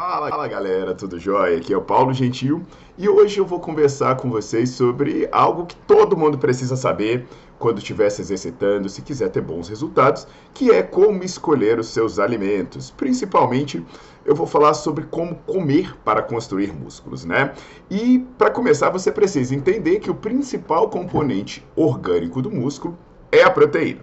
Fala, 0.00 0.48
galera, 0.48 0.94
tudo 0.94 1.18
jóia? 1.18 1.58
Aqui 1.58 1.74
é 1.74 1.76
o 1.76 1.82
Paulo 1.82 2.14
Gentil 2.14 2.62
e 2.96 3.06
hoje 3.06 3.38
eu 3.38 3.44
vou 3.44 3.60
conversar 3.60 4.16
com 4.16 4.30
vocês 4.30 4.70
sobre 4.70 5.28
algo 5.30 5.66
que 5.66 5.76
todo 5.76 6.16
mundo 6.16 6.38
precisa 6.38 6.74
saber 6.74 7.28
quando 7.58 7.76
estiver 7.76 8.08
se 8.08 8.22
exercitando, 8.22 8.88
se 8.88 9.02
quiser 9.02 9.28
ter 9.28 9.42
bons 9.42 9.68
resultados, 9.68 10.26
que 10.54 10.70
é 10.70 10.82
como 10.82 11.22
escolher 11.22 11.78
os 11.78 11.88
seus 11.88 12.18
alimentos. 12.18 12.90
Principalmente, 12.90 13.84
eu 14.24 14.34
vou 14.34 14.46
falar 14.46 14.72
sobre 14.72 15.04
como 15.04 15.34
comer 15.46 15.94
para 16.02 16.22
construir 16.22 16.72
músculos, 16.72 17.26
né? 17.26 17.52
E 17.90 18.20
para 18.38 18.50
começar, 18.50 18.88
você 18.88 19.12
precisa 19.12 19.54
entender 19.54 19.98
que 19.98 20.10
o 20.10 20.14
principal 20.14 20.88
componente 20.88 21.62
orgânico 21.76 22.40
do 22.40 22.50
músculo 22.50 22.96
é 23.30 23.42
a 23.42 23.50
proteína. 23.50 24.00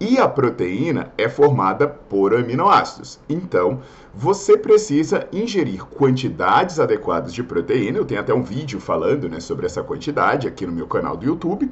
E 0.00 0.18
a 0.18 0.28
proteína 0.28 1.12
é 1.16 1.28
formada 1.28 1.86
por 1.86 2.34
aminoácidos. 2.34 3.20
Então, 3.28 3.80
você 4.12 4.56
precisa 4.56 5.28
ingerir 5.32 5.84
quantidades 5.84 6.80
adequadas 6.80 7.32
de 7.32 7.42
proteína. 7.42 7.98
Eu 7.98 8.04
tenho 8.04 8.20
até 8.20 8.34
um 8.34 8.42
vídeo 8.42 8.80
falando 8.80 9.28
né, 9.28 9.40
sobre 9.40 9.66
essa 9.66 9.82
quantidade 9.82 10.48
aqui 10.48 10.66
no 10.66 10.72
meu 10.72 10.86
canal 10.86 11.16
do 11.16 11.24
YouTube. 11.24 11.70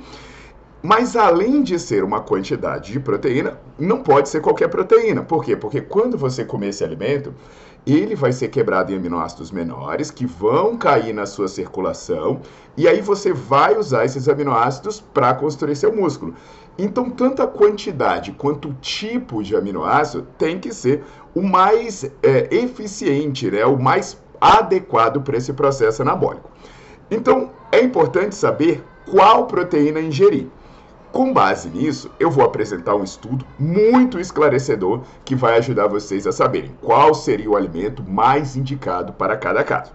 Mas 0.83 1.15
além 1.15 1.63
de 1.63 1.79
ser 1.79 2.03
uma 2.03 2.21
quantidade 2.21 2.93
de 2.93 2.99
proteína, 2.99 3.57
não 3.79 4.03
pode 4.03 4.29
ser 4.29 4.41
qualquer 4.41 4.69
proteína. 4.69 5.23
Por 5.23 5.45
quê? 5.45 5.55
Porque 5.55 5.81
quando 5.81 6.19
você 6.19 6.45
comer 6.45 6.71
esse 6.71 6.83
alimento, 6.83 7.33
ele 7.87 8.17
vai 8.17 8.33
ser 8.33 8.49
quebrado 8.49 8.93
em 8.93 8.97
aminoácidos 8.97 9.53
menores 9.53 10.11
que 10.11 10.27
vão 10.27 10.77
cair 10.77 11.13
na 11.13 11.25
sua 11.25 11.47
circulação 11.47 12.41
e 12.77 12.89
aí 12.89 13.01
você 13.01 13.33
vai 13.33 13.77
usar 13.77 14.05
esses 14.05 14.29
aminoácidos 14.29 15.01
para 15.01 15.33
construir 15.35 15.77
seu 15.77 15.95
músculo. 15.95 16.35
Então, 16.77 17.11
tanto 17.11 17.43
a 17.43 17.47
quantidade 17.47 18.33
quanto 18.33 18.71
o 18.71 18.75
tipo 18.75 19.43
de 19.43 19.55
aminoácido 19.55 20.27
tem 20.39 20.59
que 20.59 20.73
ser 20.73 21.05
o 21.35 21.43
mais 21.43 22.05
é, 22.23 22.49
eficiente, 22.51 23.51
né, 23.51 23.65
o 23.67 23.79
mais 23.79 24.21
adequado 24.41 25.21
para 25.21 25.37
esse 25.37 25.53
processo 25.53 26.03
anabólico. 26.03 26.51
Então, 27.11 27.51
é 27.71 27.81
importante 27.81 28.35
saber 28.35 28.83
qual 29.09 29.47
proteína 29.47 30.01
ingerir. 30.01 30.49
Com 31.13 31.31
base 31.31 31.69
nisso, 31.69 32.11
eu 32.19 32.31
vou 32.31 32.43
apresentar 32.43 32.97
um 32.97 33.05
estudo 33.05 33.45
muito 33.59 34.19
esclarecedor 34.19 35.03
que 35.27 35.35
vai 35.35 35.59
ajudar 35.59 35.87
vocês 35.87 36.27
a 36.27 36.33
saberem 36.33 36.75
qual 36.81 37.13
seria 37.13 37.51
o 37.51 37.55
alimento 37.55 38.03
mais 38.03 38.57
indicado 38.57 39.13
para 39.13 39.37
cada 39.37 39.63
caso. 39.63 39.93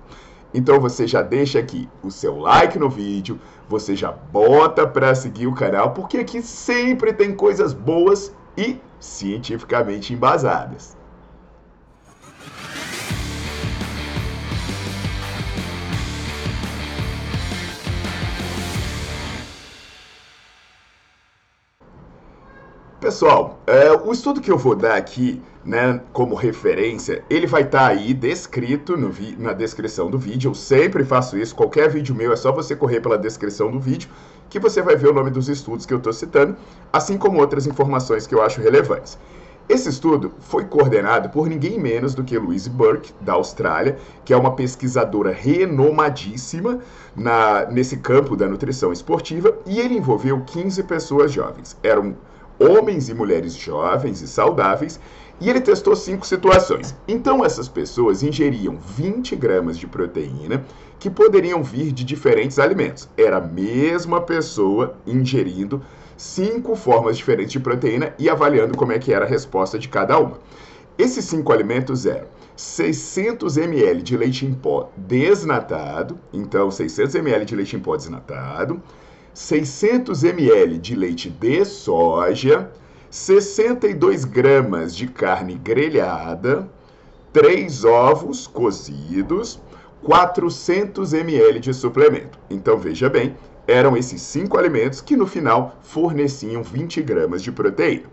Então 0.53 0.79
você 0.79 1.07
já 1.07 1.23
deixa 1.23 1.57
aqui 1.57 1.89
o 2.03 2.11
seu 2.11 2.38
like 2.38 2.77
no 2.77 2.88
vídeo, 2.89 3.39
você 3.67 3.95
já 3.95 4.11
bota 4.11 4.85
para 4.85 5.16
seguir 5.16 5.47
o 5.47 5.56
canal, 5.56 5.91
porque 5.91 6.17
aqui 6.17 6.41
sempre 6.41 7.11
tem 7.11 7.33
coisas 7.33 7.73
boas 7.73 8.31
e 8.56 8.79
cientificamente 9.00 10.13
embasadas. 10.13 10.97
Pessoal, 23.07 23.57
é, 23.66 23.90
o 23.94 24.12
estudo 24.12 24.41
que 24.41 24.51
eu 24.51 24.57
vou 24.57 24.75
dar 24.75 24.97
aqui, 24.97 25.41
né, 25.63 26.01
como 26.12 26.35
referência, 26.35 27.23
ele 27.29 27.47
vai 27.47 27.62
estar 27.62 27.79
tá 27.79 27.88
aí 27.88 28.13
descrito 28.13 28.97
na 29.38 29.53
descrição 29.53 30.12
do 30.12 30.19
vídeo. 30.19 30.50
Eu 30.50 30.53
sempre 30.53 31.06
faço 31.06 31.38
isso, 31.38 31.56
qualquer 31.56 31.90
vídeo 31.90 32.13
meu 32.13 32.34
é 32.34 32.35
só 32.35 32.51
você 32.51 32.75
correr 32.75 33.00
pela 33.00 33.18
descrição 33.18 33.72
do 33.72 33.79
vídeo 33.79 34.09
que 34.50 34.59
você 34.59 34.81
vai 34.81 34.97
ver 34.97 35.07
o 35.07 35.13
nome 35.13 35.31
dos 35.31 35.47
estudos 35.47 35.85
que 35.85 35.94
eu 35.94 36.00
estou 36.00 36.12
citando, 36.12 36.57
assim 36.91 37.18
como 37.18 37.40
outras 37.40 37.66
informações 37.66 38.28
que 38.28 38.35
eu 38.35 38.41
acho 38.41 38.59
relevantes. 38.59 39.18
Esse 39.69 39.88
estudo 39.88 40.34
foi 40.39 40.66
coordenado 40.66 41.29
por 41.29 41.47
ninguém 41.47 41.79
menos 41.79 42.13
do 42.13 42.25
que 42.25 42.38
Louise 42.38 42.69
Burke, 42.69 43.13
da 43.22 43.34
Austrália, 43.34 43.97
que 44.25 44.34
é 44.34 44.38
uma 44.38 44.53
pesquisadora 44.53 45.31
renomadíssima 45.31 46.79
na, 47.16 47.68
nesse 47.68 47.95
campo 47.95 48.35
da 48.35 48.50
nutrição 48.50 48.91
esportiva, 48.91 49.57
e 49.66 49.79
ele 49.79 49.95
envolveu 49.95 50.41
15 50.41 50.84
pessoas 50.84 51.31
jovens. 51.31 51.78
Eram 51.81 52.13
homens 52.59 53.09
e 53.09 53.13
mulheres 53.13 53.56
jovens 53.56 54.22
e 54.22 54.28
saudáveis, 54.28 55.00
e 55.40 55.50
ele 55.50 55.62
testou 55.62 55.95
cinco 55.95 56.25
situações. 56.25 56.95
Então, 57.07 57.45
essas 57.45 57.68
pessoas 57.68 58.23
ingeriam 58.23 58.78
20 58.78 59.35
gramas 59.35 59.78
de 59.78 59.85
proteína 59.85 60.66
que 61.00 61.09
poderiam 61.09 61.63
vir 61.63 61.91
de 61.91 62.03
diferentes 62.03 62.57
alimentos. 62.57 63.07
Era 63.16 63.38
a 63.38 63.41
mesma 63.41 64.22
pessoa 64.22 64.95
ingerindo 65.06 65.81
cinco 66.18 66.75
formas 66.75 67.18
diferentes 67.18 67.51
de 67.51 67.59
proteína 67.59 68.13
e 68.18 68.29
avaliando 68.29 68.75
como 68.75 68.91
é 68.91 69.00
que 69.00 69.13
era 69.13 69.25
a 69.25 69.28
resposta 69.28 69.78
de 69.78 69.88
cada 69.88 70.18
uma. 70.18 70.39
Esses 70.97 71.25
cinco 71.25 71.53
alimentos 71.53 72.07
eram 72.07 72.28
600 72.56 73.56
ml 73.57 74.01
de 74.01 74.18
leite 74.18 74.44
em 74.44 74.53
pó 74.53 74.89
desnatado, 74.97 76.18
então 76.34 76.72
600 76.72 77.13
ml 77.13 77.45
de 77.45 77.56
leite 77.56 77.75
em 77.75 77.79
pó 77.79 77.95
desnatado, 77.95 78.81
600 79.38 80.24
ml 80.24 80.80
de 80.80 80.96
leite 80.96 81.30
de 81.30 81.64
soja, 81.64 82.72
62 83.12 84.25
gramas 84.25 84.96
de 84.96 85.06
carne 85.06 85.53
grelhada, 85.53 86.68
3 87.31 87.86
ovos 87.86 88.48
cozidos, 88.48 89.62
400 90.02 91.14
ml 91.14 91.59
de 91.59 91.72
suplemento. 91.72 92.40
Então 92.50 92.80
veja 92.80 93.12
bem, 93.12 93.36
eram 93.68 93.96
esses 93.96 94.24
cinco 94.24 94.58
alimentos 94.58 95.02
que 95.02 95.16
no 95.16 95.28
final 95.28 95.78
forneciam 95.84 96.64
20 96.64 97.04
gramas 97.04 97.44
de 97.44 97.52
proteína. 97.52 98.09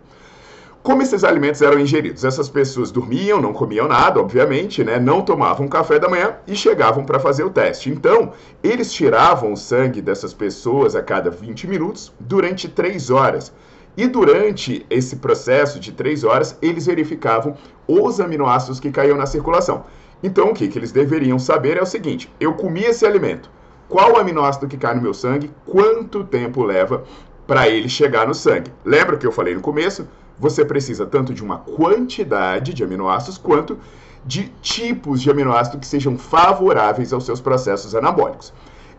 Como 0.85 1.01
esses 1.01 1.23
alimentos 1.23 1.63
eram 1.63 1.79
ingeridos? 1.79 2.23
Essas 2.23 2.47
pessoas 2.47 2.91
dormiam, 2.91 3.41
não 3.41 3.51
comiam 3.53 3.87
nada, 3.87 4.19
obviamente, 4.19 4.83
né? 4.83 4.99
não 4.99 5.23
tomavam 5.23 5.67
café 5.67 5.97
da 5.97 6.07
manhã 6.07 6.35
e 6.45 6.55
chegavam 6.55 7.03
para 7.03 7.19
fazer 7.19 7.43
o 7.43 7.49
teste. 7.49 7.89
Então, 7.89 8.33
eles 8.63 8.93
tiravam 8.93 9.51
o 9.51 9.57
sangue 9.57 9.99
dessas 9.99 10.31
pessoas 10.31 10.95
a 10.95 11.01
cada 11.01 11.31
20 11.31 11.65
minutos 11.65 12.13
durante 12.19 12.69
3 12.69 13.09
horas. 13.09 13.51
E 13.97 14.05
durante 14.05 14.85
esse 14.87 15.15
processo 15.15 15.79
de 15.79 15.91
3 15.91 16.23
horas, 16.23 16.55
eles 16.61 16.85
verificavam 16.85 17.55
os 17.87 18.19
aminoácidos 18.19 18.79
que 18.79 18.91
caíam 18.91 19.17
na 19.17 19.25
circulação. 19.25 19.85
Então, 20.21 20.51
o 20.51 20.53
que, 20.53 20.67
que 20.67 20.77
eles 20.77 20.91
deveriam 20.91 21.39
saber 21.39 21.77
é 21.77 21.81
o 21.81 21.87
seguinte: 21.87 22.31
eu 22.39 22.53
comi 22.53 22.83
esse 22.83 23.07
alimento, 23.07 23.49
qual 23.89 24.19
aminoácido 24.19 24.67
que 24.67 24.77
cai 24.77 24.93
no 24.93 25.01
meu 25.01 25.15
sangue, 25.15 25.49
quanto 25.65 26.23
tempo 26.23 26.63
leva 26.63 27.03
para 27.47 27.67
ele 27.67 27.89
chegar 27.89 28.27
no 28.27 28.35
sangue. 28.35 28.71
Lembra 28.83 29.17
que 29.17 29.25
eu 29.25 29.31
falei 29.31 29.55
no 29.55 29.61
começo? 29.61 30.07
Você 30.39 30.65
precisa 30.65 31.05
tanto 31.05 31.33
de 31.33 31.43
uma 31.43 31.59
quantidade 31.59 32.73
de 32.73 32.83
aminoácidos 32.83 33.37
quanto 33.37 33.77
de 34.25 34.51
tipos 34.61 35.21
de 35.21 35.29
aminoácidos 35.29 35.79
que 35.79 35.87
sejam 35.87 36.17
favoráveis 36.17 37.13
aos 37.13 37.25
seus 37.25 37.39
processos 37.39 37.95
anabólicos. 37.95 38.53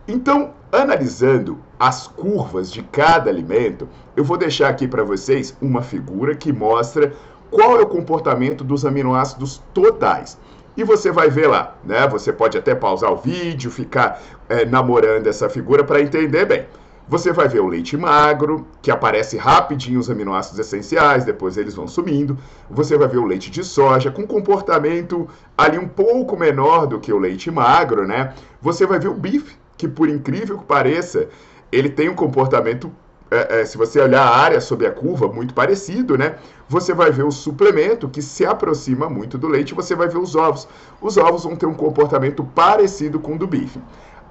Então, 0.07 0.53
analisando 0.71 1.59
as 1.77 2.07
curvas 2.07 2.71
de 2.71 2.81
cada 2.81 3.29
alimento, 3.29 3.89
eu 4.15 4.23
vou 4.23 4.37
deixar 4.37 4.69
aqui 4.69 4.87
para 4.87 5.03
vocês 5.03 5.55
uma 5.61 5.81
figura 5.81 6.33
que 6.33 6.53
mostra 6.53 7.13
qual 7.51 7.77
é 7.77 7.81
o 7.81 7.87
comportamento 7.87 8.63
dos 8.63 8.85
aminoácidos 8.85 9.61
totais. 9.73 10.37
E 10.77 10.83
você 10.83 11.11
vai 11.11 11.29
ver 11.29 11.47
lá, 11.47 11.75
né? 11.83 12.07
Você 12.07 12.31
pode 12.31 12.57
até 12.57 12.73
pausar 12.73 13.11
o 13.11 13.17
vídeo, 13.17 13.69
ficar 13.69 14.21
é, 14.47 14.63
namorando 14.63 15.27
essa 15.27 15.49
figura 15.49 15.83
para 15.83 16.01
entender 16.01 16.45
bem. 16.45 16.65
Você 17.09 17.31
vai 17.31 17.47
ver 17.47 17.61
o 17.61 17.67
leite 17.67 17.95
magro, 17.95 18.67
que 18.81 18.91
aparece 18.91 19.37
rapidinho 19.37 19.97
os 19.97 20.09
aminoácidos 20.09 20.59
essenciais, 20.59 21.23
depois 21.23 21.55
eles 21.55 21.73
vão 21.73 21.87
sumindo. 21.87 22.37
Você 22.69 22.97
vai 22.97 23.07
ver 23.07 23.17
o 23.17 23.25
leite 23.25 23.49
de 23.49 23.63
soja 23.63 24.11
com 24.11 24.27
comportamento 24.27 25.25
ali 25.57 25.77
um 25.77 25.87
pouco 25.87 26.35
menor 26.35 26.85
do 26.85 26.99
que 26.99 27.13
o 27.13 27.17
leite 27.17 27.49
magro, 27.49 28.05
né? 28.05 28.33
Você 28.61 28.85
vai 28.85 28.99
ver 28.99 29.07
o 29.07 29.13
bife, 29.13 29.57
que 29.77 29.87
por 29.87 30.09
incrível 30.09 30.57
que 30.57 30.65
pareça, 30.65 31.29
ele 31.71 31.89
tem 31.89 32.09
um 32.09 32.15
comportamento 32.15 32.91
é, 33.29 33.61
é, 33.61 33.65
se 33.65 33.77
você 33.77 33.99
olhar 33.99 34.21
a 34.21 34.37
área 34.37 34.61
sob 34.61 34.85
a 34.85 34.91
curva, 34.91 35.27
muito 35.27 35.53
parecido, 35.53 36.17
né? 36.17 36.35
Você 36.67 36.93
vai 36.93 37.11
ver 37.11 37.23
o 37.23 37.31
suplemento 37.31 38.07
que 38.07 38.21
se 38.21 38.45
aproxima 38.45 39.09
muito 39.09 39.37
do 39.37 39.47
leite, 39.47 39.73
você 39.73 39.95
vai 39.95 40.07
ver 40.07 40.17
os 40.17 40.35
ovos. 40.35 40.67
Os 41.01 41.17
ovos 41.17 41.43
vão 41.43 41.55
ter 41.55 41.65
um 41.65 41.73
comportamento 41.73 42.43
parecido 42.43 43.19
com 43.19 43.35
o 43.35 43.37
do 43.37 43.45
bife. 43.45 43.79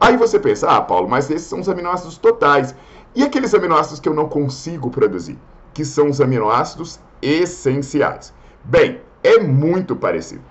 Aí 0.00 0.16
você 0.16 0.38
pensa, 0.38 0.68
ah, 0.68 0.80
Paulo, 0.80 1.08
mas 1.08 1.30
esses 1.30 1.46
são 1.46 1.60
os 1.60 1.68
aminoácidos 1.68 2.18
totais. 2.18 2.74
E 3.14 3.22
aqueles 3.22 3.54
aminoácidos 3.54 4.00
que 4.00 4.08
eu 4.08 4.14
não 4.14 4.28
consigo 4.28 4.90
produzir? 4.90 5.38
Que 5.72 5.84
são 5.84 6.10
os 6.10 6.20
aminoácidos 6.20 7.00
essenciais. 7.22 8.32
Bem, 8.62 9.00
é 9.22 9.38
muito 9.38 9.96
parecido. 9.96 10.42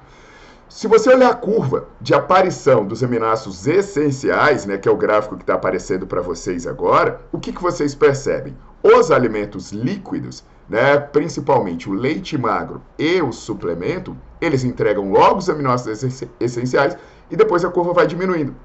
Se 0.67 0.87
você 0.87 1.09
olhar 1.13 1.29
a 1.29 1.35
curva 1.35 1.87
de 2.01 2.13
aparição 2.13 2.85
dos 2.85 3.03
aminoácidos 3.03 3.67
essenciais, 3.67 4.65
né, 4.65 4.77
que 4.77 4.89
é 4.89 4.91
o 4.91 4.97
gráfico 4.97 5.37
que 5.37 5.43
está 5.43 5.53
aparecendo 5.53 6.07
para 6.07 6.21
vocês 6.21 6.65
agora, 6.65 7.21
o 7.31 7.39
que, 7.39 7.53
que 7.53 7.61
vocês 7.61 7.93
percebem? 7.93 8.57
Os 8.83 9.11
alimentos 9.11 9.71
líquidos, 9.71 10.43
né, 10.67 10.97
principalmente 10.97 11.89
o 11.89 11.93
leite 11.93 12.37
magro 12.37 12.81
e 12.97 13.21
o 13.21 13.31
suplemento, 13.31 14.17
eles 14.41 14.63
entregam 14.63 15.11
logo 15.11 15.37
os 15.37 15.49
aminoácidos 15.49 16.29
essenciais 16.39 16.97
e 17.29 17.35
depois 17.35 17.63
a 17.63 17.69
curva 17.69 17.93
vai 17.93 18.07
diminuindo. 18.07 18.55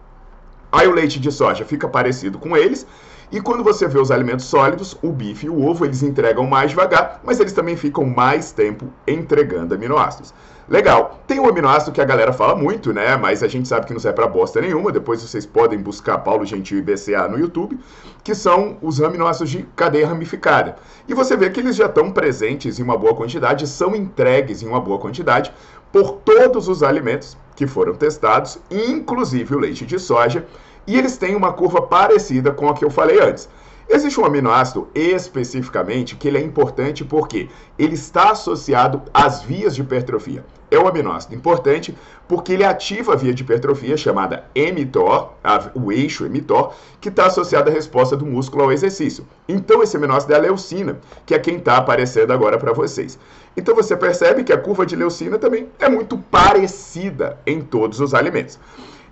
Aí 0.72 0.86
o 0.86 0.92
leite 0.92 1.18
de 1.18 1.30
soja 1.32 1.64
fica 1.64 1.88
parecido 1.88 2.38
com 2.38 2.56
eles. 2.56 2.86
E 3.32 3.40
quando 3.40 3.62
você 3.62 3.86
vê 3.86 3.98
os 3.98 4.10
alimentos 4.10 4.46
sólidos, 4.46 4.98
o 5.00 5.12
bife 5.12 5.46
e 5.46 5.50
o 5.50 5.64
ovo, 5.64 5.84
eles 5.84 6.02
entregam 6.02 6.46
mais 6.46 6.70
devagar, 6.70 7.20
mas 7.22 7.38
eles 7.38 7.52
também 7.52 7.76
ficam 7.76 8.04
mais 8.04 8.50
tempo 8.50 8.86
entregando 9.06 9.72
aminoácidos. 9.72 10.34
Legal. 10.68 11.20
Tem 11.26 11.40
um 11.40 11.48
aminoácido 11.48 11.90
que 11.90 12.00
a 12.00 12.04
galera 12.04 12.32
fala 12.32 12.54
muito, 12.54 12.92
né? 12.92 13.16
Mas 13.16 13.42
a 13.42 13.48
gente 13.48 13.66
sabe 13.66 13.86
que 13.86 13.92
não 13.92 13.98
serve 13.98 14.16
para 14.16 14.28
bosta 14.28 14.60
nenhuma. 14.60 14.92
Depois 14.92 15.20
vocês 15.20 15.44
podem 15.44 15.80
buscar 15.80 16.18
Paulo 16.18 16.44
Gentil 16.46 16.78
e 16.78 16.82
BCA 16.82 17.26
no 17.26 17.38
YouTube, 17.38 17.76
que 18.22 18.36
são 18.36 18.78
os 18.80 19.02
aminoácidos 19.02 19.50
de 19.50 19.64
cadeia 19.74 20.06
ramificada. 20.06 20.76
E 21.08 21.14
você 21.14 21.36
vê 21.36 21.50
que 21.50 21.58
eles 21.58 21.74
já 21.74 21.86
estão 21.86 22.12
presentes 22.12 22.78
em 22.78 22.84
uma 22.84 22.96
boa 22.96 23.16
quantidade, 23.16 23.66
são 23.66 23.96
entregues 23.96 24.62
em 24.62 24.68
uma 24.68 24.80
boa 24.80 24.98
quantidade 24.98 25.52
por 25.92 26.12
todos 26.24 26.68
os 26.68 26.84
alimentos 26.84 27.36
que 27.60 27.66
foram 27.66 27.92
testados, 27.92 28.58
inclusive 28.70 29.54
o 29.54 29.58
leite 29.58 29.84
de 29.84 29.98
soja, 29.98 30.46
e 30.86 30.96
eles 30.96 31.18
têm 31.18 31.36
uma 31.36 31.52
curva 31.52 31.82
parecida 31.82 32.50
com 32.50 32.70
a 32.70 32.74
que 32.74 32.82
eu 32.82 32.88
falei 32.88 33.20
antes. 33.20 33.50
Existe 33.92 34.20
um 34.20 34.24
aminoácido 34.24 34.86
especificamente 34.94 36.14
que 36.14 36.28
ele 36.28 36.38
é 36.38 36.40
importante 36.40 37.04
porque 37.04 37.48
ele 37.76 37.94
está 37.94 38.30
associado 38.30 39.02
às 39.12 39.42
vias 39.42 39.74
de 39.74 39.80
hipertrofia. 39.80 40.44
É 40.70 40.78
um 40.78 40.86
aminoácido 40.86 41.34
importante 41.34 41.92
porque 42.28 42.52
ele 42.52 42.62
ativa 42.62 43.14
a 43.14 43.16
via 43.16 43.34
de 43.34 43.42
hipertrofia 43.42 43.96
chamada 43.96 44.44
mTOR, 44.54 45.32
o 45.74 45.90
eixo 45.90 46.24
mTOR, 46.30 46.72
que 47.00 47.08
está 47.08 47.26
associado 47.26 47.68
à 47.68 47.72
resposta 47.72 48.16
do 48.16 48.24
músculo 48.24 48.62
ao 48.62 48.70
exercício. 48.70 49.26
Então 49.48 49.82
esse 49.82 49.96
aminoácido 49.96 50.34
é 50.34 50.36
a 50.36 50.40
leucina, 50.40 51.00
que 51.26 51.34
é 51.34 51.38
quem 51.40 51.56
está 51.56 51.76
aparecendo 51.76 52.32
agora 52.32 52.58
para 52.58 52.72
vocês. 52.72 53.18
Então 53.56 53.74
você 53.74 53.96
percebe 53.96 54.44
que 54.44 54.52
a 54.52 54.58
curva 54.58 54.86
de 54.86 54.94
leucina 54.94 55.36
também 55.36 55.66
é 55.80 55.88
muito 55.88 56.16
parecida 56.16 57.40
em 57.44 57.60
todos 57.60 57.98
os 57.98 58.14
alimentos. 58.14 58.56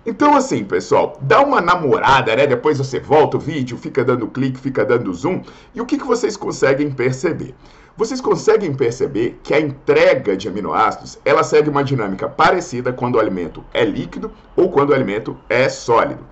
Então, 0.05 0.35
assim, 0.35 0.63
pessoal, 0.63 1.17
dá 1.21 1.41
uma 1.41 1.59
namorada, 1.59 2.33
né? 2.35 2.47
Depois 2.47 2.77
você 2.77 2.99
volta 2.99 3.35
o 3.35 3.39
vídeo, 3.39 3.77
fica 3.77 4.03
dando 4.03 4.27
clique, 4.27 4.57
fica 4.57 4.85
dando 4.85 5.13
zoom. 5.13 5.41
E 5.75 5.81
o 5.81 5.85
que, 5.85 5.97
que 5.97 6.05
vocês 6.05 6.37
conseguem 6.37 6.89
perceber? 6.89 7.53
Vocês 7.97 8.21
conseguem 8.21 8.73
perceber 8.73 9.37
que 9.43 9.53
a 9.53 9.59
entrega 9.59 10.37
de 10.37 10.47
aminoácidos, 10.47 11.19
ela 11.25 11.43
segue 11.43 11.69
uma 11.69 11.83
dinâmica 11.83 12.29
parecida 12.29 12.93
quando 12.93 13.15
o 13.15 13.19
alimento 13.19 13.61
é 13.73 13.83
líquido 13.83 14.31
ou 14.55 14.71
quando 14.71 14.91
o 14.91 14.93
alimento 14.93 15.37
é 15.49 15.67
sólido. 15.67 16.25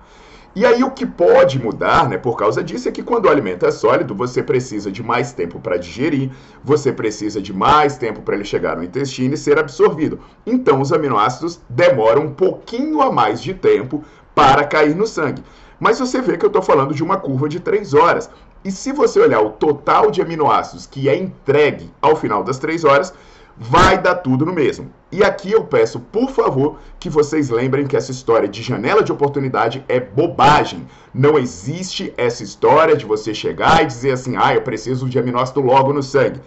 E 0.54 0.66
aí 0.66 0.82
o 0.82 0.90
que 0.90 1.06
pode 1.06 1.58
mudar, 1.58 2.08
né, 2.08 2.18
por 2.18 2.36
causa 2.36 2.64
disso, 2.64 2.88
é 2.88 2.92
que 2.92 3.02
quando 3.02 3.26
o 3.26 3.28
alimento 3.28 3.64
é 3.64 3.70
sólido, 3.70 4.14
você 4.14 4.42
precisa 4.42 4.90
de 4.90 5.02
mais 5.02 5.32
tempo 5.32 5.60
para 5.60 5.76
digerir, 5.76 6.30
você 6.64 6.92
precisa 6.92 7.40
de 7.40 7.52
mais 7.52 7.96
tempo 7.96 8.22
para 8.22 8.34
ele 8.34 8.44
chegar 8.44 8.76
no 8.76 8.82
intestino 8.82 9.34
e 9.34 9.38
ser 9.38 9.58
absorvido. 9.58 10.18
Então 10.44 10.80
os 10.80 10.92
aminoácidos 10.92 11.60
demoram 11.68 12.22
um 12.22 12.34
pouquinho 12.34 13.00
a 13.02 13.12
mais 13.12 13.40
de 13.40 13.54
tempo 13.54 14.02
para 14.34 14.64
cair 14.64 14.96
no 14.96 15.06
sangue. 15.06 15.44
Mas 15.78 16.00
você 16.00 16.20
vê 16.20 16.36
que 16.36 16.44
eu 16.44 16.48
estou 16.48 16.62
falando 16.62 16.92
de 16.92 17.04
uma 17.04 17.18
curva 17.18 17.48
de 17.48 17.60
3 17.60 17.94
horas. 17.94 18.28
E 18.64 18.72
se 18.72 18.90
você 18.90 19.20
olhar 19.20 19.40
o 19.40 19.50
total 19.50 20.10
de 20.10 20.20
aminoácidos 20.20 20.86
que 20.86 21.08
é 21.08 21.16
entregue 21.16 21.90
ao 22.02 22.16
final 22.16 22.42
das 22.42 22.58
3 22.58 22.84
horas, 22.84 23.14
vai 23.58 24.00
dar 24.00 24.16
tudo 24.16 24.46
no 24.46 24.52
mesmo. 24.52 24.90
E 25.10 25.24
aqui 25.24 25.50
eu 25.50 25.64
peço, 25.64 25.98
por 25.98 26.30
favor, 26.30 26.78
que 27.00 27.08
vocês 27.08 27.48
lembrem 27.48 27.86
que 27.86 27.96
essa 27.96 28.10
história 28.10 28.46
de 28.46 28.62
janela 28.62 29.02
de 29.02 29.10
oportunidade 29.10 29.84
é 29.88 29.98
bobagem. 29.98 30.86
Não 31.12 31.38
existe 31.38 32.12
essa 32.16 32.42
história 32.42 32.96
de 32.96 33.06
você 33.06 33.34
chegar 33.34 33.82
e 33.82 33.86
dizer 33.86 34.12
assim, 34.12 34.36
ah, 34.36 34.54
eu 34.54 34.62
preciso 34.62 35.08
de 35.08 35.18
aminoácido 35.18 35.60
logo 35.60 35.92
no 35.92 36.02
sangue. 36.02 36.40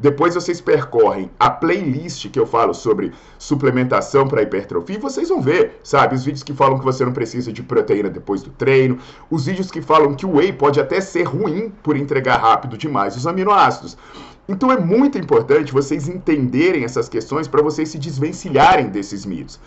Depois 0.00 0.34
vocês 0.34 0.60
percorrem 0.60 1.28
a 1.40 1.50
playlist 1.50 2.30
que 2.30 2.38
eu 2.38 2.46
falo 2.46 2.72
sobre 2.72 3.12
suplementação 3.36 4.28
para 4.28 4.42
hipertrofia 4.42 4.96
e 4.96 5.00
vocês 5.00 5.28
vão 5.28 5.42
ver, 5.42 5.80
sabe? 5.82 6.14
Os 6.14 6.24
vídeos 6.24 6.44
que 6.44 6.52
falam 6.52 6.78
que 6.78 6.84
você 6.84 7.04
não 7.04 7.12
precisa 7.12 7.52
de 7.52 7.64
proteína 7.64 8.08
depois 8.08 8.42
do 8.42 8.50
treino, 8.50 8.98
os 9.28 9.46
vídeos 9.46 9.72
que 9.72 9.82
falam 9.82 10.14
que 10.14 10.24
o 10.24 10.36
whey 10.36 10.52
pode 10.52 10.80
até 10.80 11.00
ser 11.00 11.24
ruim 11.24 11.72
por 11.82 11.96
entregar 11.96 12.36
rápido 12.36 12.78
demais 12.78 13.16
os 13.16 13.26
aminoácidos. 13.26 13.98
Então 14.48 14.70
é 14.70 14.78
muito 14.78 15.18
importante 15.18 15.72
vocês 15.72 16.08
entenderem 16.08 16.84
essas 16.84 17.08
questões 17.08 17.48
para 17.48 17.60
vocês 17.60 17.88
se 17.88 17.98
desvencilharem 17.98 18.88
desses 18.88 19.26
mitos. 19.26 19.58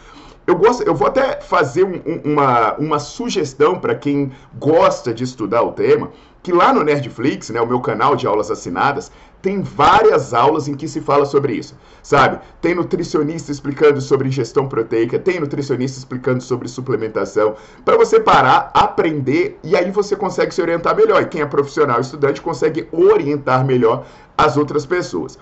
Eu, 0.47 0.55
gosto, 0.55 0.81
eu 0.83 0.95
vou 0.95 1.07
até 1.07 1.39
fazer 1.39 1.83
um, 1.83 2.01
um, 2.05 2.33
uma, 2.33 2.73
uma 2.75 2.99
sugestão 2.99 3.79
para 3.79 3.93
quem 3.93 4.31
gosta 4.57 5.13
de 5.13 5.23
estudar 5.23 5.61
o 5.61 5.73
tema, 5.73 6.09
que 6.41 6.51
lá 6.51 6.73
no 6.73 6.83
Nerdflix, 6.83 7.51
né, 7.51 7.61
o 7.61 7.67
meu 7.67 7.79
canal 7.79 8.15
de 8.15 8.25
aulas 8.25 8.49
assinadas, 8.49 9.11
tem 9.41 9.61
várias 9.61 10.33
aulas 10.33 10.67
em 10.67 10.75
que 10.75 10.87
se 10.87 11.01
fala 11.01 11.25
sobre 11.25 11.53
isso, 11.53 11.75
sabe? 12.03 12.39
Tem 12.61 12.75
nutricionista 12.75 13.51
explicando 13.51 13.99
sobre 13.99 14.27
ingestão 14.27 14.67
proteica, 14.67 15.17
tem 15.17 15.39
nutricionista 15.39 15.97
explicando 15.97 16.41
sobre 16.43 16.67
suplementação, 16.67 17.55
para 17.83 17.97
você 17.97 18.19
parar, 18.19 18.71
aprender 18.73 19.59
e 19.63 19.75
aí 19.75 19.89
você 19.91 20.15
consegue 20.15 20.53
se 20.53 20.61
orientar 20.61 20.95
melhor. 20.95 21.21
E 21.21 21.25
quem 21.25 21.41
é 21.41 21.45
profissional, 21.45 21.99
estudante, 21.99 22.41
consegue 22.41 22.87
orientar 22.91 23.65
melhor 23.65 24.05
as 24.37 24.57
outras 24.57 24.85
pessoas. 24.85 25.37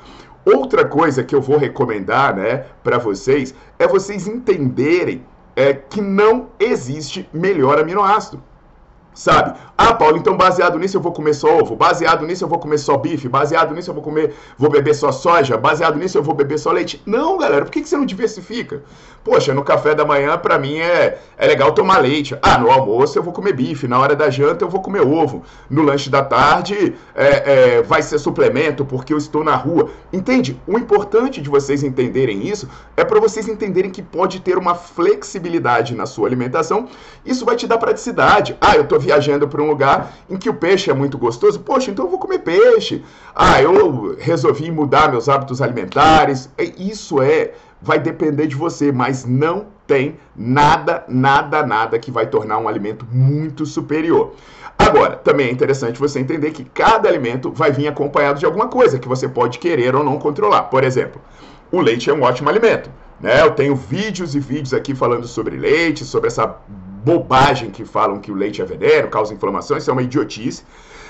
Outra 0.45 0.85
coisa 0.85 1.23
que 1.23 1.35
eu 1.35 1.41
vou 1.41 1.57
recomendar, 1.57 2.35
né, 2.35 2.65
para 2.83 2.97
vocês 2.97 3.53
é 3.77 3.87
vocês 3.87 4.27
entenderem 4.27 5.23
é, 5.55 5.73
que 5.73 6.01
não 6.01 6.47
existe 6.57 7.29
melhor 7.33 7.77
aminoácido. 7.77 8.41
Sabe? 9.19 9.59
Ah, 9.77 9.93
Paulo, 9.93 10.15
então 10.15 10.37
baseado 10.37 10.79
nisso 10.79 10.95
eu 10.95 11.01
vou 11.01 11.11
comer 11.11 11.33
só 11.33 11.57
ovo, 11.57 11.75
baseado 11.75 12.25
nisso 12.25 12.45
eu 12.45 12.47
vou 12.47 12.57
comer 12.57 12.77
só 12.77 12.95
bife, 12.95 13.27
baseado 13.27 13.73
nisso 13.75 13.89
eu 13.89 13.93
vou 13.93 14.01
comer, 14.01 14.33
vou 14.57 14.69
beber 14.69 14.93
só 14.93 15.11
soja, 15.11 15.57
baseado 15.57 15.97
nisso 15.97 16.17
eu 16.17 16.23
vou 16.23 16.33
beber 16.33 16.57
só 16.57 16.71
leite. 16.71 17.01
Não, 17.05 17.37
galera, 17.37 17.65
por 17.65 17.71
que, 17.71 17.81
que 17.81 17.89
você 17.89 17.97
não 17.97 18.05
diversifica? 18.05 18.81
Poxa, 19.23 19.53
no 19.53 19.63
café 19.63 19.93
da 19.93 20.05
manhã, 20.05 20.37
para 20.37 20.57
mim, 20.57 20.79
é, 20.79 21.19
é 21.37 21.47
legal 21.47 21.73
tomar 21.73 21.97
leite. 21.99 22.37
Ah, 22.41 22.57
no 22.57 22.71
almoço 22.71 23.19
eu 23.19 23.23
vou 23.23 23.33
comer 23.33 23.53
bife, 23.53 23.87
na 23.87 23.99
hora 23.99 24.15
da 24.15 24.29
janta 24.29 24.63
eu 24.63 24.69
vou 24.69 24.81
comer 24.81 25.01
ovo. 25.01 25.43
No 25.69 25.83
lanche 25.83 26.09
da 26.09 26.23
tarde 26.23 26.95
é, 27.13 27.25
é, 27.27 27.81
vai 27.81 28.01
ser 28.01 28.19
suplemento 28.19 28.85
porque 28.85 29.13
eu 29.13 29.17
estou 29.17 29.43
na 29.43 29.55
rua. 29.55 29.89
Entende? 30.11 30.59
O 30.65 30.77
importante 30.77 31.41
de 31.41 31.49
vocês 31.49 31.83
entenderem 31.83 32.47
isso 32.47 32.69
é 32.95 33.03
para 33.03 33.19
vocês 33.19 33.47
entenderem 33.49 33.91
que 33.91 34.01
pode 34.01 34.39
ter 34.39 34.57
uma 34.57 34.75
flexibilidade 34.75 35.93
na 35.93 36.05
sua 36.05 36.27
alimentação. 36.27 36.87
Isso 37.25 37.45
vai 37.45 37.57
te 37.57 37.67
dar 37.67 37.77
praticidade. 37.77 38.57
Ah, 38.61 38.77
eu 38.77 38.85
tô 38.85 38.97
viajando 39.09 39.47
para 39.47 39.61
um 39.61 39.67
lugar 39.67 40.13
em 40.29 40.37
que 40.37 40.49
o 40.49 40.53
peixe 40.53 40.91
é 40.91 40.93
muito 40.93 41.17
gostoso, 41.17 41.59
poxa, 41.59 41.89
então 41.89 42.05
eu 42.05 42.11
vou 42.11 42.19
comer 42.19 42.39
peixe. 42.39 43.03
Ah, 43.35 43.61
eu 43.61 44.15
resolvi 44.19 44.69
mudar 44.69 45.09
meus 45.09 45.27
hábitos 45.27 45.61
alimentares. 45.61 46.49
É, 46.57 46.63
isso 46.77 47.19
é, 47.21 47.53
vai 47.81 47.97
depender 47.97 48.45
de 48.45 48.55
você, 48.55 48.91
mas 48.91 49.25
não 49.25 49.65
tem 49.87 50.19
nada, 50.35 51.03
nada, 51.07 51.65
nada 51.65 51.97
que 51.97 52.11
vai 52.11 52.27
tornar 52.27 52.59
um 52.59 52.67
alimento 52.67 53.05
muito 53.11 53.65
superior. 53.65 54.33
Agora, 54.77 55.15
também 55.15 55.47
é 55.47 55.51
interessante 55.51 55.99
você 55.99 56.19
entender 56.19 56.51
que 56.51 56.63
cada 56.63 57.09
alimento 57.09 57.51
vai 57.51 57.71
vir 57.71 57.87
acompanhado 57.87 58.39
de 58.39 58.45
alguma 58.45 58.67
coisa 58.67 58.99
que 58.99 59.07
você 59.07 59.27
pode 59.27 59.57
querer 59.57 59.95
ou 59.95 60.03
não 60.03 60.19
controlar. 60.19 60.63
Por 60.63 60.83
exemplo, 60.83 61.19
o 61.71 61.81
leite 61.81 62.09
é 62.09 62.13
um 62.13 62.21
ótimo 62.21 62.47
alimento. 62.47 62.91
Né? 63.19 63.41
Eu 63.41 63.51
tenho 63.51 63.75
vídeos 63.75 64.35
e 64.35 64.39
vídeos 64.39 64.73
aqui 64.73 64.93
falando 64.93 65.27
sobre 65.27 65.57
leite, 65.57 66.05
sobre 66.05 66.27
essa 66.27 66.55
bobagem 67.09 67.71
que 67.71 67.83
falam 67.83 68.19
que 68.19 68.31
o 68.31 68.35
leite 68.35 68.61
é 68.61 68.65
veneno, 68.65 69.07
causa 69.07 69.33
inflamação, 69.33 69.75
isso 69.75 69.89
é 69.89 69.93
uma 69.93 70.03
idiotice. 70.03 70.63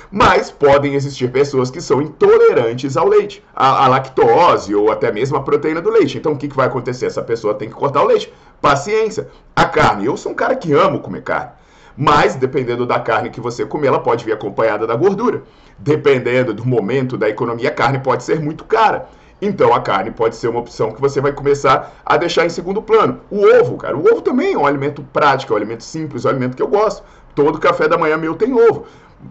Mas 0.10 0.50
podem 0.50 0.96
existir 0.96 1.30
pessoas 1.30 1.70
que 1.70 1.82
são 1.82 2.02
intolerantes 2.02 2.96
ao 2.96 3.08
leite, 3.08 3.44
à, 3.54 3.84
à 3.84 3.88
lactose 3.88 4.74
ou 4.74 4.92
até 4.92 5.12
mesmo 5.12 5.38
à 5.38 5.42
proteína 5.42 5.82
do 5.82 5.90
leite. 5.90 6.18
Então 6.18 6.32
o 6.32 6.38
que, 6.38 6.48
que 6.48 6.56
vai 6.56 6.68
acontecer? 6.68 7.06
Essa 7.06 7.22
pessoa 7.22 7.54
tem 7.54 7.68
que 7.68 7.76
cortar 7.76 8.02
o 8.02 8.08
leite. 8.08 8.34
Paciência. 8.62 9.28
A 9.56 9.66
carne. 9.66 10.06
Eu 10.06 10.18
sou 10.18 10.32
um 10.32 10.36
cara 10.36 10.56
que 10.56 10.74
amo 10.74 11.00
comer 11.00 11.22
carne. 11.22 11.52
Mas, 11.96 12.36
dependendo 12.36 12.88
da 12.88 12.98
carne 12.98 13.30
que 13.30 13.42
você 13.42 13.66
comer, 13.66 13.88
ela 13.88 14.00
pode 14.00 14.24
vir 14.24 14.32
acompanhada 14.32 14.88
da 14.88 14.96
gordura. 14.96 15.44
Dependendo 15.78 16.54
do 16.54 16.66
momento 16.66 17.18
da 17.18 17.28
economia, 17.28 17.70
a 17.70 17.74
carne 17.74 18.00
pode 18.00 18.24
ser 18.24 18.40
muito 18.40 18.64
cara. 18.64 19.10
Então 19.42 19.74
a 19.74 19.82
carne 19.82 20.12
pode 20.12 20.36
ser 20.36 20.48
uma 20.48 20.60
opção 20.60 20.92
que 20.92 21.00
você 21.00 21.22
vai 21.22 21.32
começar 21.32 21.94
a 22.06 22.18
deixar 22.18 22.46
em 22.46 22.50
segundo 22.50 22.82
plano. 22.82 23.22
O 23.30 23.42
ovo, 23.60 23.78
cara, 23.78 23.96
o 23.96 24.02
ovo 24.02 24.22
também 24.22 24.54
é 24.54 24.58
um 24.58 24.66
alimento 24.66 25.02
prático, 25.14 25.54
é 25.54 25.56
um 25.56 25.58
alimento 25.58 25.84
simples, 25.84 26.26
é 26.26 26.28
um 26.28 26.32
alimento 26.32 26.56
que 26.56 26.62
eu 26.62 26.68
gosto. 26.68 27.04
Todo 27.34 27.60
café 27.60 27.88
da 27.88 27.98
manhã 27.98 28.18
meu 28.18 28.36
tem 28.36 28.54
ovo. 28.54 28.86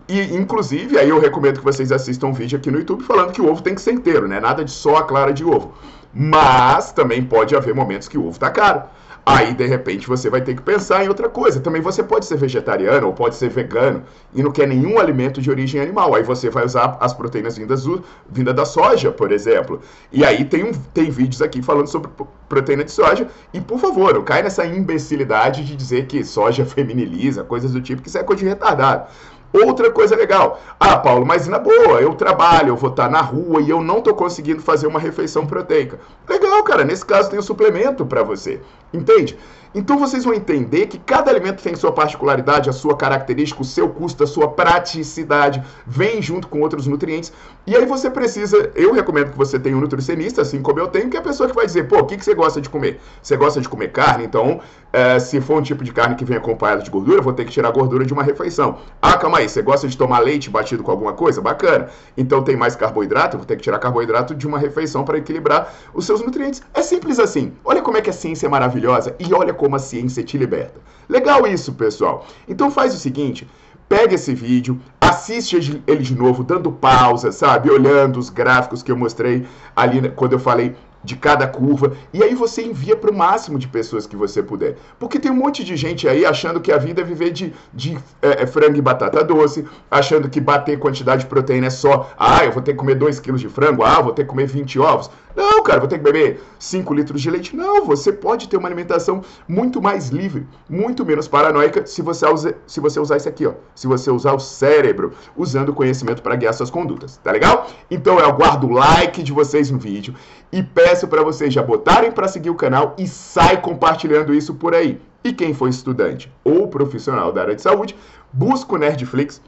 E, 0.08 0.34
inclusive, 0.34 0.98
aí 0.98 1.08
eu 1.08 1.18
recomendo 1.18 1.58
que 1.58 1.64
vocês 1.64 1.90
assistam 1.92 2.28
um 2.28 2.32
vídeo 2.32 2.58
aqui 2.58 2.70
no 2.70 2.78
YouTube 2.78 3.04
falando 3.04 3.32
que 3.32 3.40
o 3.40 3.50
ovo 3.50 3.62
tem 3.62 3.74
que 3.74 3.80
ser 3.80 3.92
inteiro, 3.92 4.28
né? 4.28 4.38
Nada 4.38 4.64
de 4.64 4.70
só 4.70 4.96
a 4.96 5.02
clara 5.02 5.32
de 5.32 5.44
ovo. 5.44 5.72
Mas 6.12 6.92
também 6.92 7.22
pode 7.22 7.54
haver 7.56 7.74
momentos 7.74 8.08
que 8.08 8.18
o 8.18 8.22
ovo 8.22 8.32
está 8.32 8.50
caro. 8.50 8.82
Aí, 9.30 9.52
de 9.52 9.66
repente, 9.66 10.08
você 10.08 10.30
vai 10.30 10.40
ter 10.40 10.54
que 10.54 10.62
pensar 10.62 11.04
em 11.04 11.08
outra 11.08 11.28
coisa. 11.28 11.60
Também 11.60 11.82
você 11.82 12.02
pode 12.02 12.24
ser 12.24 12.38
vegetariano 12.38 13.08
ou 13.08 13.12
pode 13.12 13.34
ser 13.34 13.50
vegano 13.50 14.02
e 14.32 14.42
não 14.42 14.50
quer 14.50 14.66
nenhum 14.66 14.98
alimento 14.98 15.42
de 15.42 15.50
origem 15.50 15.78
animal. 15.82 16.14
Aí 16.14 16.22
você 16.22 16.48
vai 16.48 16.64
usar 16.64 16.96
as 16.98 17.12
proteínas 17.12 17.58
vindas, 17.58 17.84
vinda 18.26 18.54
da 18.54 18.64
soja, 18.64 19.12
por 19.12 19.30
exemplo. 19.30 19.82
E 20.10 20.24
aí 20.24 20.46
tem, 20.46 20.64
um, 20.64 20.72
tem 20.72 21.10
vídeos 21.10 21.42
aqui 21.42 21.60
falando 21.60 21.88
sobre 21.88 22.10
proteína 22.48 22.84
de 22.84 22.90
soja. 22.90 23.28
E, 23.52 23.60
por 23.60 23.78
favor, 23.78 24.14
não 24.14 24.22
cai 24.22 24.42
nessa 24.42 24.64
imbecilidade 24.64 25.62
de 25.62 25.76
dizer 25.76 26.06
que 26.06 26.24
soja 26.24 26.64
feminiliza, 26.66 27.44
coisas 27.44 27.72
do 27.72 27.82
tipo, 27.82 28.00
que 28.00 28.08
isso 28.08 28.16
é 28.16 28.22
coisa 28.22 28.42
de 28.42 28.48
retardado. 28.48 29.08
Outra 29.52 29.90
coisa 29.90 30.14
legal. 30.14 30.60
Ah, 30.78 30.96
Paulo, 30.98 31.24
mas 31.24 31.46
na 31.46 31.58
boa, 31.58 32.00
eu 32.00 32.14
trabalho, 32.14 32.68
eu 32.68 32.76
vou 32.76 32.90
estar 32.90 33.08
na 33.08 33.20
rua 33.20 33.62
e 33.62 33.70
eu 33.70 33.82
não 33.82 33.98
estou 33.98 34.14
conseguindo 34.14 34.60
fazer 34.60 34.86
uma 34.86 35.00
refeição 35.00 35.46
proteica. 35.46 35.98
Legal, 36.28 36.62
cara, 36.62 36.84
nesse 36.84 37.04
caso 37.04 37.30
tem 37.30 37.38
um 37.38 37.42
suplemento 37.42 38.04
para 38.04 38.22
você. 38.22 38.60
Entende? 38.92 39.38
Então 39.74 39.98
vocês 39.98 40.24
vão 40.24 40.34
entender 40.34 40.86
que 40.86 40.98
cada 40.98 41.30
alimento 41.30 41.62
tem 41.62 41.74
sua 41.74 41.92
particularidade, 41.92 42.70
a 42.70 42.72
sua 42.72 42.96
característica, 42.96 43.62
o 43.62 43.64
seu 43.64 43.88
custo, 43.88 44.24
a 44.24 44.26
sua 44.26 44.48
praticidade, 44.48 45.62
vem 45.86 46.22
junto 46.22 46.48
com 46.48 46.60
outros 46.60 46.86
nutrientes. 46.86 47.32
E 47.66 47.76
aí 47.76 47.84
você 47.84 48.10
precisa, 48.10 48.70
eu 48.74 48.92
recomendo 48.92 49.30
que 49.30 49.36
você 49.36 49.58
tenha 49.58 49.76
um 49.76 49.80
nutricionista, 49.80 50.42
assim 50.42 50.62
como 50.62 50.78
eu 50.80 50.88
tenho, 50.88 51.10
que 51.10 51.16
é 51.16 51.20
a 51.20 51.22
pessoa 51.22 51.48
que 51.48 51.54
vai 51.54 51.66
dizer, 51.66 51.86
pô, 51.86 51.98
o 51.98 52.06
que, 52.06 52.16
que 52.16 52.24
você 52.24 52.34
gosta 52.34 52.60
de 52.60 52.68
comer? 52.68 52.98
Você 53.22 53.36
gosta 53.36 53.60
de 53.60 53.68
comer 53.68 53.88
carne? 53.92 54.24
Então, 54.24 54.60
é, 54.92 55.18
se 55.18 55.40
for 55.40 55.58
um 55.58 55.62
tipo 55.62 55.84
de 55.84 55.92
carne 55.92 56.14
que 56.14 56.24
vem 56.24 56.38
acompanhada 56.38 56.82
de 56.82 56.90
gordura, 56.90 57.20
vou 57.20 57.32
ter 57.32 57.44
que 57.44 57.50
tirar 57.50 57.68
a 57.68 57.72
gordura 57.72 58.06
de 58.06 58.12
uma 58.12 58.22
refeição. 58.22 58.78
Ah, 59.02 59.18
calma 59.18 59.38
aí, 59.38 59.48
você 59.48 59.60
gosta 59.60 59.86
de 59.86 59.96
tomar 59.96 60.20
leite 60.20 60.48
batido 60.48 60.82
com 60.82 60.90
alguma 60.90 61.12
coisa? 61.12 61.42
Bacana. 61.42 61.88
Então 62.16 62.42
tem 62.42 62.56
mais 62.56 62.74
carboidrato, 62.74 63.36
vou 63.36 63.44
ter 63.44 63.56
que 63.56 63.62
tirar 63.62 63.78
carboidrato 63.78 64.34
de 64.34 64.46
uma 64.46 64.58
refeição 64.58 65.04
para 65.04 65.18
equilibrar 65.18 65.72
os 65.92 66.06
seus 66.06 66.22
nutrientes. 66.22 66.62
É 66.72 66.80
simples 66.82 67.18
assim. 67.18 67.52
Olha 67.64 67.82
como 67.82 67.98
é 67.98 68.00
que 68.00 68.08
a 68.08 68.14
ciência 68.14 68.46
é 68.46 68.48
maravilhosa 68.48 69.14
e 69.18 69.34
olha 69.34 69.52
como 69.58 69.76
a 69.76 69.78
ciência 69.78 70.24
te 70.24 70.38
liberta. 70.38 70.80
Legal 71.08 71.46
isso, 71.46 71.74
pessoal. 71.74 72.26
Então 72.48 72.70
faz 72.70 72.94
o 72.94 72.98
seguinte, 72.98 73.46
pega 73.88 74.14
esse 74.14 74.34
vídeo, 74.34 74.80
assiste 75.00 75.82
ele 75.86 76.02
de 76.02 76.14
novo, 76.14 76.42
dando 76.44 76.72
pausa, 76.72 77.32
sabe? 77.32 77.70
Olhando 77.70 78.18
os 78.18 78.30
gráficos 78.30 78.82
que 78.82 78.92
eu 78.92 78.96
mostrei 78.96 79.46
ali 79.76 80.10
quando 80.10 80.34
eu 80.34 80.38
falei 80.38 80.74
de 81.02 81.16
cada 81.16 81.46
curva, 81.46 81.92
e 82.12 82.22
aí 82.22 82.34
você 82.34 82.62
envia 82.62 82.96
para 82.96 83.10
o 83.10 83.16
máximo 83.16 83.58
de 83.58 83.68
pessoas 83.68 84.06
que 84.06 84.16
você 84.16 84.42
puder. 84.42 84.76
Porque 84.98 85.18
tem 85.18 85.30
um 85.30 85.36
monte 85.36 85.62
de 85.62 85.76
gente 85.76 86.08
aí 86.08 86.26
achando 86.26 86.60
que 86.60 86.72
a 86.72 86.76
vida 86.76 87.00
é 87.00 87.04
viver 87.04 87.30
de, 87.30 87.52
de 87.72 87.96
é, 88.20 88.42
é 88.42 88.46
frango 88.46 88.76
e 88.76 88.82
batata 88.82 89.22
doce, 89.22 89.64
achando 89.90 90.28
que 90.28 90.40
bater 90.40 90.78
quantidade 90.78 91.22
de 91.22 91.28
proteína 91.28 91.68
é 91.68 91.70
só, 91.70 92.10
ah, 92.18 92.44
eu 92.44 92.52
vou 92.52 92.62
ter 92.62 92.72
que 92.72 92.78
comer 92.78 92.96
2 92.96 93.20
quilos 93.20 93.40
de 93.40 93.48
frango, 93.48 93.84
ah, 93.84 94.00
vou 94.00 94.12
ter 94.12 94.24
que 94.24 94.28
comer 94.28 94.46
20 94.46 94.78
ovos. 94.80 95.10
Não, 95.38 95.62
cara, 95.62 95.78
vou 95.78 95.88
ter 95.88 95.98
que 95.98 96.02
beber 96.02 96.42
5 96.58 96.92
litros 96.92 97.22
de 97.22 97.30
leite. 97.30 97.54
Não, 97.54 97.84
você 97.84 98.12
pode 98.12 98.48
ter 98.48 98.56
uma 98.56 98.66
alimentação 98.66 99.22
muito 99.46 99.80
mais 99.80 100.08
livre, 100.08 100.48
muito 100.68 101.06
menos 101.06 101.28
paranoica 101.28 101.86
se 101.86 102.02
você, 102.02 102.26
usa, 102.26 102.56
se 102.66 102.80
você 102.80 102.98
usar 102.98 103.18
isso 103.18 103.28
aqui, 103.28 103.46
ó. 103.46 103.52
Se 103.72 103.86
você 103.86 104.10
usar 104.10 104.32
o 104.32 104.40
cérebro, 104.40 105.12
usando 105.36 105.68
o 105.68 105.72
conhecimento 105.72 106.22
para 106.22 106.34
guiar 106.34 106.52
suas 106.54 106.70
condutas, 106.70 107.18
tá 107.18 107.30
legal? 107.30 107.68
Então 107.88 108.18
eu 108.18 108.26
aguardo 108.26 108.66
o 108.66 108.72
like 108.72 109.22
de 109.22 109.32
vocês 109.32 109.70
no 109.70 109.78
vídeo 109.78 110.12
e 110.50 110.60
peço 110.60 111.06
para 111.06 111.22
vocês 111.22 111.54
já 111.54 111.62
botarem 111.62 112.10
para 112.10 112.26
seguir 112.26 112.50
o 112.50 112.56
canal 112.56 112.96
e 112.98 113.06
sai 113.06 113.60
compartilhando 113.60 114.34
isso 114.34 114.54
por 114.54 114.74
aí. 114.74 115.00
E 115.22 115.32
quem 115.32 115.54
for 115.54 115.68
estudante 115.68 116.32
ou 116.42 116.66
profissional 116.66 117.30
da 117.30 117.42
área 117.42 117.54
de 117.54 117.62
saúde, 117.62 117.94
busca 118.32 118.74
o 118.74 118.78
Nerdflix 118.78 119.40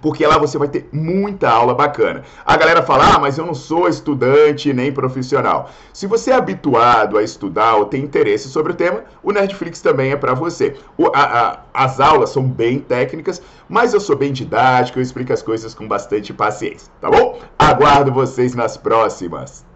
porque 0.00 0.26
lá 0.26 0.38
você 0.38 0.58
vai 0.58 0.68
ter 0.68 0.88
muita 0.92 1.48
aula 1.48 1.74
bacana. 1.74 2.22
A 2.44 2.56
galera 2.56 2.82
fala, 2.82 3.14
ah, 3.14 3.18
mas 3.18 3.38
eu 3.38 3.46
não 3.46 3.54
sou 3.54 3.88
estudante 3.88 4.72
nem 4.72 4.92
profissional. 4.92 5.70
Se 5.92 6.06
você 6.06 6.30
é 6.30 6.34
habituado 6.34 7.18
a 7.18 7.22
estudar 7.22 7.76
ou 7.76 7.86
tem 7.86 8.02
interesse 8.02 8.48
sobre 8.48 8.72
o 8.72 8.76
tema, 8.76 9.04
o 9.22 9.32
Nerdflix 9.32 9.80
também 9.80 10.12
é 10.12 10.16
para 10.16 10.34
você. 10.34 10.76
O, 10.96 11.06
a, 11.08 11.22
a, 11.22 11.58
as 11.74 12.00
aulas 12.00 12.30
são 12.30 12.44
bem 12.44 12.78
técnicas, 12.78 13.42
mas 13.68 13.92
eu 13.92 14.00
sou 14.00 14.16
bem 14.16 14.32
didático, 14.32 14.98
eu 14.98 15.02
explico 15.02 15.32
as 15.32 15.42
coisas 15.42 15.74
com 15.74 15.86
bastante 15.86 16.32
paciência, 16.32 16.90
tá 17.00 17.10
bom? 17.10 17.38
Aguardo 17.58 18.12
vocês 18.12 18.54
nas 18.54 18.76
próximas. 18.76 19.67